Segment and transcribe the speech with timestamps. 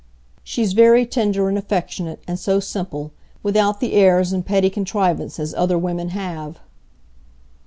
[0.43, 6.09] "She's very tender and affectionate, and so simple,—without the airs and petty contrivances other women
[6.09, 6.57] have."